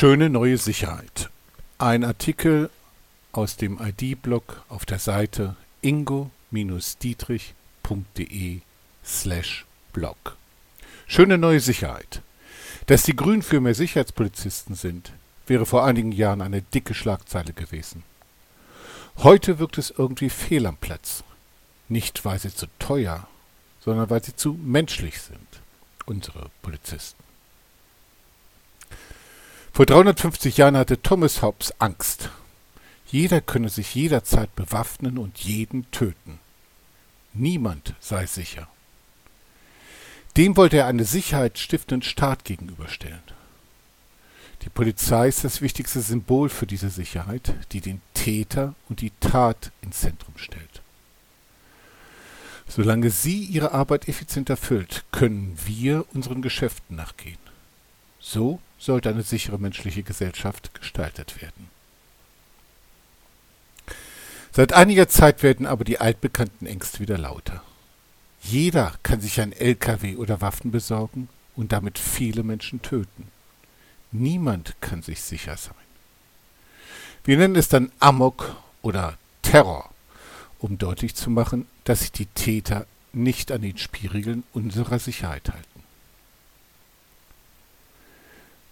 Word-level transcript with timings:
Schöne 0.00 0.30
neue 0.30 0.56
Sicherheit. 0.56 1.28
Ein 1.76 2.04
Artikel 2.04 2.70
aus 3.32 3.58
dem 3.58 3.78
ID-Blog 3.78 4.62
auf 4.70 4.86
der 4.86 4.98
Seite 4.98 5.56
ingo-dietrich.de 5.82 8.60
slash 9.04 9.66
blog. 9.92 10.38
Schöne 11.06 11.36
neue 11.36 11.60
Sicherheit. 11.60 12.22
Dass 12.86 13.02
die 13.02 13.14
Grünen 13.14 13.42
für 13.42 13.60
mehr 13.60 13.74
Sicherheitspolizisten 13.74 14.74
sind, 14.74 15.12
wäre 15.46 15.66
vor 15.66 15.84
einigen 15.84 16.12
Jahren 16.12 16.40
eine 16.40 16.62
dicke 16.62 16.94
Schlagzeile 16.94 17.52
gewesen. 17.52 18.02
Heute 19.18 19.58
wirkt 19.58 19.76
es 19.76 19.90
irgendwie 19.90 20.30
fehl 20.30 20.64
am 20.64 20.78
Platz. 20.78 21.24
Nicht, 21.90 22.24
weil 22.24 22.38
sie 22.38 22.54
zu 22.54 22.68
teuer, 22.78 23.28
sondern 23.84 24.08
weil 24.08 24.24
sie 24.24 24.34
zu 24.34 24.54
menschlich 24.54 25.20
sind, 25.20 25.60
unsere 26.06 26.48
Polizisten. 26.62 27.29
Vor 29.80 29.86
350 29.86 30.58
Jahren 30.58 30.76
hatte 30.76 31.00
Thomas 31.00 31.40
Hobbes 31.40 31.72
Angst. 31.78 32.28
Jeder 33.06 33.40
könne 33.40 33.70
sich 33.70 33.94
jederzeit 33.94 34.54
bewaffnen 34.54 35.16
und 35.16 35.38
jeden 35.38 35.90
töten. 35.90 36.38
Niemand 37.32 37.94
sei 37.98 38.26
sicher. 38.26 38.68
Dem 40.36 40.58
wollte 40.58 40.76
er 40.76 40.86
einen 40.86 41.06
sicherheitsstiftenden 41.06 42.02
Staat 42.02 42.44
gegenüberstellen. 42.44 43.22
Die 44.66 44.68
Polizei 44.68 45.28
ist 45.28 45.44
das 45.44 45.62
wichtigste 45.62 46.02
Symbol 46.02 46.50
für 46.50 46.66
diese 46.66 46.90
Sicherheit, 46.90 47.54
die 47.72 47.80
den 47.80 48.02
Täter 48.12 48.74
und 48.90 49.00
die 49.00 49.12
Tat 49.18 49.72
ins 49.80 50.00
Zentrum 50.00 50.36
stellt. 50.36 50.82
Solange 52.68 53.08
sie 53.08 53.44
ihre 53.44 53.72
Arbeit 53.72 54.08
effizient 54.08 54.50
erfüllt, 54.50 55.06
können 55.10 55.58
wir 55.64 56.04
unseren 56.12 56.42
Geschäften 56.42 56.96
nachgehen. 56.96 57.49
So 58.20 58.60
sollte 58.78 59.08
eine 59.08 59.22
sichere 59.22 59.58
menschliche 59.58 60.02
Gesellschaft 60.02 60.74
gestaltet 60.74 61.40
werden. 61.40 61.68
Seit 64.52 64.72
einiger 64.72 65.08
Zeit 65.08 65.42
werden 65.42 65.66
aber 65.66 65.84
die 65.84 66.00
altbekannten 66.00 66.66
Ängste 66.66 67.00
wieder 67.00 67.18
lauter. 67.18 67.62
Jeder 68.42 68.94
kann 69.02 69.20
sich 69.20 69.40
ein 69.40 69.52
LKW 69.52 70.16
oder 70.16 70.40
Waffen 70.40 70.70
besorgen 70.70 71.28
und 71.56 71.72
damit 71.72 71.98
viele 71.98 72.42
Menschen 72.42 72.82
töten. 72.82 73.28
Niemand 74.12 74.74
kann 74.80 75.02
sich 75.02 75.20
sicher 75.20 75.56
sein. 75.56 75.74
Wir 77.22 77.36
nennen 77.36 77.56
es 77.56 77.68
dann 77.68 77.92
Amok 78.00 78.56
oder 78.82 79.18
Terror, 79.42 79.90
um 80.58 80.78
deutlich 80.78 81.14
zu 81.14 81.30
machen, 81.30 81.66
dass 81.84 82.00
sich 82.00 82.12
die 82.12 82.26
Täter 82.26 82.86
nicht 83.12 83.52
an 83.52 83.62
den 83.62 83.78
Spielregeln 83.78 84.42
unserer 84.52 84.98
Sicherheit 84.98 85.50
halten. 85.50 85.79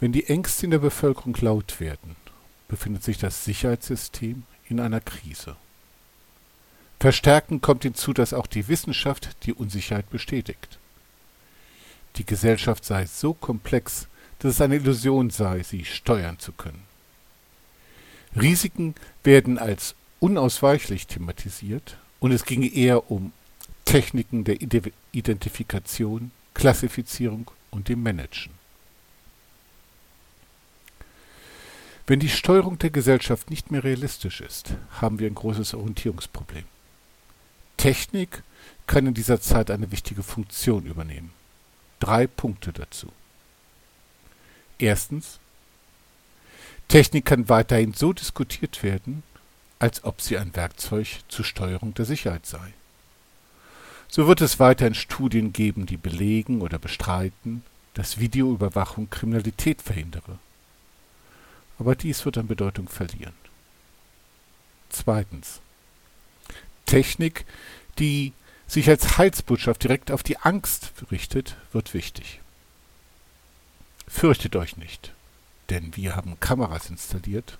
Wenn 0.00 0.12
die 0.12 0.26
Ängste 0.28 0.66
in 0.66 0.70
der 0.70 0.78
Bevölkerung 0.78 1.36
laut 1.40 1.80
werden, 1.80 2.14
befindet 2.68 3.02
sich 3.02 3.18
das 3.18 3.44
Sicherheitssystem 3.44 4.44
in 4.68 4.78
einer 4.78 5.00
Krise. 5.00 5.56
Verstärkend 7.00 7.62
kommt 7.62 7.82
hinzu, 7.82 8.12
dass 8.12 8.32
auch 8.32 8.46
die 8.46 8.68
Wissenschaft 8.68 9.36
die 9.44 9.52
Unsicherheit 9.52 10.08
bestätigt. 10.10 10.78
Die 12.16 12.26
Gesellschaft 12.26 12.84
sei 12.84 13.06
so 13.06 13.34
komplex, 13.34 14.08
dass 14.38 14.54
es 14.54 14.60
eine 14.60 14.76
Illusion 14.76 15.30
sei, 15.30 15.62
sie 15.62 15.84
steuern 15.84 16.38
zu 16.38 16.52
können. 16.52 16.82
Risiken 18.36 18.94
werden 19.24 19.58
als 19.58 19.94
unausweichlich 20.20 21.06
thematisiert 21.06 21.96
und 22.20 22.32
es 22.32 22.44
ginge 22.44 22.72
eher 22.72 23.10
um 23.10 23.32
Techniken 23.84 24.44
der 24.44 24.58
Identifikation, 25.12 26.30
Klassifizierung 26.54 27.50
und 27.70 27.88
dem 27.88 28.02
Managen. 28.02 28.57
Wenn 32.08 32.20
die 32.20 32.30
Steuerung 32.30 32.78
der 32.78 32.88
Gesellschaft 32.88 33.50
nicht 33.50 33.70
mehr 33.70 33.84
realistisch 33.84 34.40
ist, 34.40 34.72
haben 34.92 35.18
wir 35.18 35.26
ein 35.26 35.34
großes 35.34 35.74
Orientierungsproblem. 35.74 36.64
Technik 37.76 38.42
kann 38.86 39.06
in 39.06 39.12
dieser 39.12 39.42
Zeit 39.42 39.70
eine 39.70 39.92
wichtige 39.92 40.22
Funktion 40.22 40.86
übernehmen. 40.86 41.32
Drei 42.00 42.26
Punkte 42.26 42.72
dazu. 42.72 43.08
Erstens. 44.78 45.38
Technik 46.88 47.26
kann 47.26 47.50
weiterhin 47.50 47.92
so 47.92 48.14
diskutiert 48.14 48.82
werden, 48.82 49.22
als 49.78 50.02
ob 50.02 50.22
sie 50.22 50.38
ein 50.38 50.56
Werkzeug 50.56 51.08
zur 51.28 51.44
Steuerung 51.44 51.92
der 51.92 52.06
Sicherheit 52.06 52.46
sei. 52.46 52.72
So 54.08 54.26
wird 54.26 54.40
es 54.40 54.58
weiterhin 54.58 54.94
Studien 54.94 55.52
geben, 55.52 55.84
die 55.84 55.98
belegen 55.98 56.62
oder 56.62 56.78
bestreiten, 56.78 57.64
dass 57.92 58.18
Videoüberwachung 58.18 59.10
Kriminalität 59.10 59.82
verhindere 59.82 60.38
aber 61.78 61.94
dies 61.94 62.24
wird 62.24 62.38
an 62.38 62.46
Bedeutung 62.46 62.88
verlieren. 62.88 63.34
Zweitens. 64.88 65.60
Technik, 66.86 67.44
die 67.98 68.32
sich 68.66 68.88
als 68.88 69.18
Heilsbotschaft 69.18 69.82
direkt 69.82 70.10
auf 70.10 70.22
die 70.22 70.38
Angst 70.38 70.92
richtet, 71.10 71.56
wird 71.72 71.94
wichtig. 71.94 72.40
Fürchtet 74.06 74.56
euch 74.56 74.76
nicht, 74.76 75.12
denn 75.68 75.94
wir 75.96 76.16
haben 76.16 76.40
Kameras 76.40 76.88
installiert, 76.88 77.58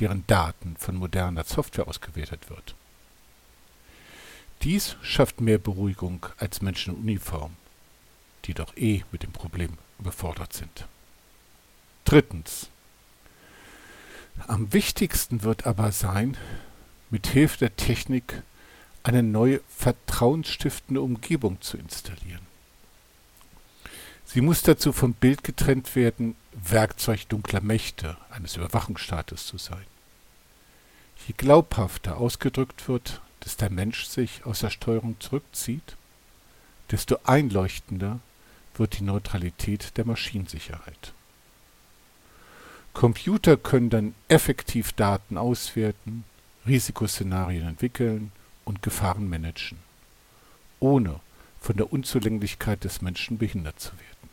deren 0.00 0.26
Daten 0.26 0.76
von 0.78 0.96
moderner 0.96 1.44
Software 1.44 1.86
ausgewertet 1.86 2.48
wird. 2.48 2.74
Dies 4.62 4.96
schafft 5.02 5.40
mehr 5.40 5.58
Beruhigung 5.58 6.26
als 6.38 6.62
Menschen 6.62 6.94
in 6.94 7.00
Uniform, 7.00 7.56
die 8.44 8.54
doch 8.54 8.76
eh 8.76 9.02
mit 9.10 9.22
dem 9.22 9.32
Problem 9.32 9.76
überfordert 9.98 10.52
sind. 10.52 10.86
Drittens. 12.04 12.68
Am 14.46 14.72
wichtigsten 14.72 15.42
wird 15.42 15.66
aber 15.66 15.92
sein, 15.92 16.36
mit 17.10 17.26
Hilfe 17.26 17.58
der 17.58 17.76
Technik 17.76 18.42
eine 19.02 19.22
neue 19.22 19.60
vertrauensstiftende 19.68 21.00
Umgebung 21.00 21.60
zu 21.60 21.76
installieren. 21.76 22.46
Sie 24.24 24.40
muss 24.40 24.62
dazu 24.62 24.92
vom 24.92 25.12
Bild 25.12 25.44
getrennt 25.44 25.94
werden, 25.94 26.36
Werkzeug 26.52 27.28
dunkler 27.28 27.60
Mächte 27.60 28.16
eines 28.30 28.56
Überwachungsstaates 28.56 29.46
zu 29.46 29.58
sein. 29.58 29.84
Je 31.26 31.34
glaubhafter 31.36 32.16
ausgedrückt 32.16 32.88
wird, 32.88 33.20
dass 33.40 33.56
der 33.56 33.70
Mensch 33.70 34.04
sich 34.04 34.46
aus 34.46 34.60
der 34.60 34.70
Steuerung 34.70 35.16
zurückzieht, 35.20 35.96
desto 36.90 37.18
einleuchtender 37.24 38.20
wird 38.74 38.98
die 38.98 39.04
Neutralität 39.04 39.96
der 39.96 40.06
Maschinensicherheit. 40.06 41.12
Computer 42.94 43.56
können 43.56 43.90
dann 43.90 44.14
effektiv 44.28 44.92
Daten 44.92 45.38
auswerten, 45.38 46.24
Risikoszenarien 46.66 47.66
entwickeln 47.66 48.32
und 48.64 48.82
Gefahren 48.82 49.28
managen, 49.28 49.78
ohne 50.78 51.20
von 51.60 51.76
der 51.76 51.92
Unzulänglichkeit 51.92 52.84
des 52.84 53.02
Menschen 53.02 53.38
behindert 53.38 53.80
zu 53.80 53.92
werden. 53.92 54.30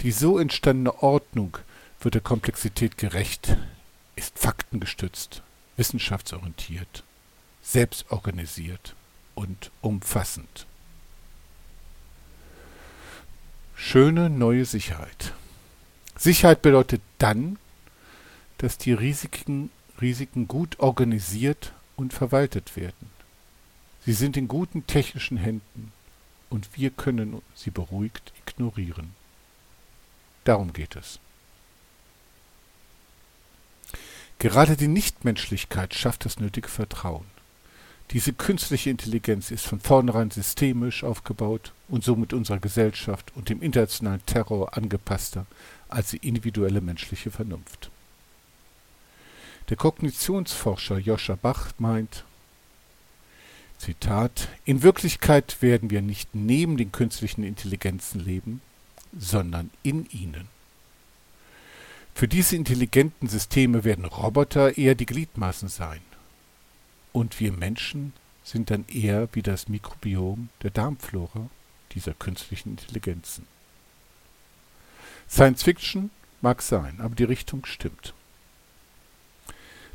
Die 0.00 0.12
so 0.12 0.38
entstandene 0.38 1.02
Ordnung 1.02 1.58
wird 2.00 2.14
der 2.14 2.22
Komplexität 2.22 2.98
gerecht, 2.98 3.56
ist 4.16 4.38
faktengestützt, 4.38 5.42
wissenschaftsorientiert, 5.76 7.04
selbstorganisiert 7.62 8.94
und 9.34 9.70
umfassend. 9.80 10.66
Schöne 13.74 14.30
neue 14.30 14.64
Sicherheit. 14.64 15.32
Sicherheit 16.16 16.62
bedeutet 16.62 17.02
dann, 17.18 17.58
dass 18.58 18.78
die 18.78 18.92
Risiken, 18.92 19.70
Risiken 20.00 20.48
gut 20.48 20.78
organisiert 20.80 21.72
und 21.96 22.12
verwaltet 22.12 22.76
werden. 22.76 23.10
Sie 24.04 24.12
sind 24.12 24.36
in 24.36 24.48
guten 24.48 24.86
technischen 24.86 25.36
Händen 25.36 25.92
und 26.50 26.68
wir 26.76 26.90
können 26.90 27.40
sie 27.54 27.70
beruhigt 27.70 28.32
ignorieren. 28.46 29.14
Darum 30.44 30.72
geht 30.72 30.94
es. 30.94 31.18
Gerade 34.38 34.76
die 34.76 34.88
Nichtmenschlichkeit 34.88 35.94
schafft 35.94 36.26
das 36.26 36.38
nötige 36.38 36.68
Vertrauen. 36.68 37.24
Diese 38.10 38.34
künstliche 38.34 38.90
Intelligenz 38.90 39.50
ist 39.50 39.64
von 39.64 39.80
vornherein 39.80 40.30
systemisch 40.30 41.02
aufgebaut 41.02 41.72
und 41.88 42.04
somit 42.04 42.34
unserer 42.34 42.58
Gesellschaft 42.58 43.32
und 43.34 43.48
dem 43.48 43.62
internationalen 43.62 44.24
Terror 44.26 44.76
angepasster 44.76 45.46
als 45.94 46.10
die 46.10 46.26
individuelle 46.26 46.80
menschliche 46.80 47.30
Vernunft. 47.30 47.90
Der 49.68 49.76
Kognitionsforscher 49.76 50.98
Joscha 50.98 51.36
Bach 51.40 51.72
meint, 51.78 52.24
Zitat, 53.78 54.48
in 54.64 54.82
Wirklichkeit 54.82 55.62
werden 55.62 55.90
wir 55.90 56.02
nicht 56.02 56.34
neben 56.34 56.76
den 56.76 56.92
künstlichen 56.92 57.44
Intelligenzen 57.44 58.20
leben, 58.20 58.60
sondern 59.16 59.70
in 59.82 60.08
ihnen. 60.10 60.48
Für 62.14 62.28
diese 62.28 62.56
intelligenten 62.56 63.28
Systeme 63.28 63.84
werden 63.84 64.04
Roboter 64.04 64.76
eher 64.76 64.94
die 64.94 65.06
Gliedmaßen 65.06 65.68
sein. 65.68 66.00
Und 67.12 67.40
wir 67.40 67.52
Menschen 67.52 68.12
sind 68.42 68.70
dann 68.70 68.84
eher 68.88 69.28
wie 69.32 69.42
das 69.42 69.68
Mikrobiom 69.68 70.48
der 70.62 70.70
Darmflora 70.70 71.48
dieser 71.92 72.14
künstlichen 72.14 72.70
Intelligenzen. 72.70 73.53
Science 75.34 75.64
Fiction 75.64 76.10
Mag 76.42 76.62
sein, 76.62 77.00
aber 77.00 77.14
die 77.14 77.24
Richtung 77.24 77.64
stimmt. 77.64 78.12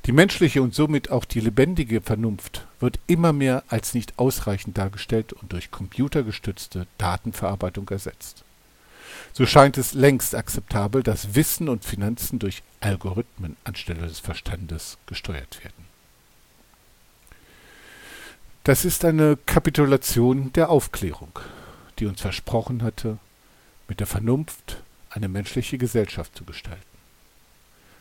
Die 0.06 0.12
menschliche 0.12 0.62
und 0.62 0.74
somit 0.74 1.12
auch 1.12 1.24
die 1.24 1.40
lebendige 1.40 2.02
Vernunft 2.02 2.66
wird 2.80 3.00
immer 3.08 3.32
mehr 3.32 3.64
als 3.70 3.94
nicht 3.94 4.18
ausreichend 4.18 4.78
dargestellt 4.78 5.32
und 5.32 5.54
durch 5.54 5.72
computergestützte 5.72 6.88
Datenverarbeitung 6.98 7.88
ersetzt. 7.88 8.44
So 9.32 9.46
scheint 9.46 9.78
es 9.78 9.94
längst 9.94 10.36
akzeptabel, 10.36 11.04
dass 11.04 11.36
Wissen 11.36 11.70
und 11.70 11.86
Finanzen 11.86 12.40
durch 12.40 12.64
Algorithmen 12.82 13.56
anstelle 13.64 14.08
des 14.08 14.20
Verstandes 14.20 14.98
gesteuert 15.06 15.64
werden. 15.64 15.86
Das 18.66 18.84
ist 18.84 19.06
eine 19.06 19.38
Kapitulation 19.46 20.52
der 20.52 20.70
Aufklärung, 20.70 21.40
die 22.00 22.08
uns 22.08 22.20
versprochen 22.20 22.84
hatte, 22.84 23.20
mit 23.88 24.00
der 24.00 24.08
Vernunft 24.08 24.84
eine 25.10 25.28
menschliche 25.28 25.78
Gesellschaft 25.78 26.36
zu 26.36 26.44
gestalten. 26.44 26.84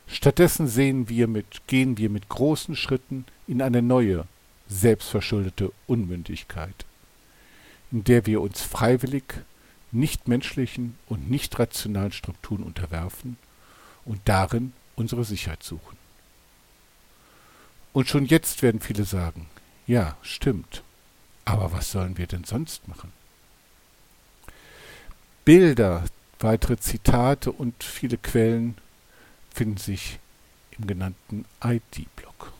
Stattdessen 0.06 0.68
sehen 0.68 1.08
wir 1.08 1.28
mit, 1.28 1.66
gehen 1.66 1.98
wir 1.98 2.08
mit 2.10 2.28
großen 2.28 2.76
Schritten 2.76 3.26
in 3.46 3.60
eine 3.60 3.82
neue, 3.82 4.26
selbstverschuldete 4.68 5.72
Unmündigkeit, 5.86 6.86
in 7.90 8.04
der 8.04 8.26
wir 8.26 8.40
uns 8.40 8.62
freiwillig 8.62 9.24
nichtmenschlichen 9.92 10.96
und 11.06 11.30
nicht 11.30 11.58
rationalen 11.58 12.12
Strukturen 12.12 12.62
unterwerfen 12.62 13.36
und 14.04 14.20
darin 14.26 14.72
unsere 14.96 15.24
Sicherheit 15.24 15.62
suchen. 15.62 15.96
Und 17.92 18.08
schon 18.08 18.26
jetzt 18.26 18.62
werden 18.62 18.80
viele 18.80 19.04
sagen, 19.04 19.48
ja, 19.86 20.16
stimmt, 20.22 20.82
aber 21.44 21.72
was 21.72 21.90
sollen 21.90 22.18
wir 22.18 22.26
denn 22.26 22.44
sonst 22.44 22.86
machen? 22.88 23.12
Bilder, 25.44 26.04
weitere 26.40 26.76
Zitate 26.76 27.52
und 27.52 27.82
viele 27.82 28.16
Quellen 28.18 28.76
finden 29.52 29.76
sich 29.76 30.18
im 30.78 30.86
genannten 30.86 31.44
ID-Blog. 31.62 32.52